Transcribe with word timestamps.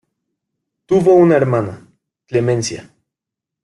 Tuvo 0.87 1.13
una 1.13 1.35
hermana, 1.35 1.85
Clemencia. 2.25 2.91